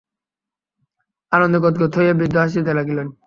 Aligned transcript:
আনন্দে 1.31 1.57
গদগদ 1.63 1.91
হইয়া 1.97 2.13
বৃদ্ধ 2.13 2.35
হাসিতে 2.37 2.71
লাগিলেন। 2.73 3.07